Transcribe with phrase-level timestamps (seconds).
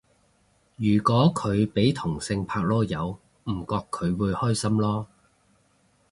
[0.77, 5.05] 如果佢俾同性拍籮柚唔覺佢會開心囉